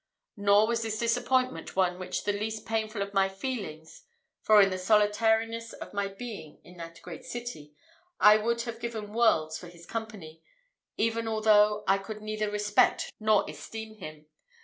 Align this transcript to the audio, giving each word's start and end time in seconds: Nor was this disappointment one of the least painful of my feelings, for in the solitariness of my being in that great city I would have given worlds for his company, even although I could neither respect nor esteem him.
Nor 0.37 0.65
was 0.65 0.81
this 0.81 0.97
disappointment 0.97 1.75
one 1.75 2.01
of 2.01 2.23
the 2.23 2.33
least 2.33 2.65
painful 2.65 3.03
of 3.03 3.13
my 3.13 3.29
feelings, 3.29 4.01
for 4.41 4.59
in 4.59 4.71
the 4.71 4.79
solitariness 4.79 5.73
of 5.73 5.93
my 5.93 6.07
being 6.07 6.59
in 6.63 6.77
that 6.77 6.99
great 7.03 7.23
city 7.23 7.75
I 8.19 8.37
would 8.37 8.61
have 8.63 8.79
given 8.79 9.13
worlds 9.13 9.59
for 9.59 9.67
his 9.67 9.85
company, 9.85 10.41
even 10.97 11.27
although 11.27 11.83
I 11.87 11.99
could 11.99 12.23
neither 12.23 12.49
respect 12.49 13.11
nor 13.19 13.47
esteem 13.47 13.93
him. 13.99 14.25